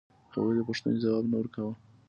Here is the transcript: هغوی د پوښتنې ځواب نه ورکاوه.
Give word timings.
هغوی 0.33 0.53
د 0.57 0.59
پوښتنې 0.67 0.97
ځواب 1.03 1.25
نه 1.31 1.35
ورکاوه. 1.39 1.73